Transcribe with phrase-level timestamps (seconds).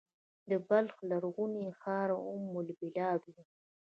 [0.49, 3.35] د بلخ لرغونی ښار ام البلاد و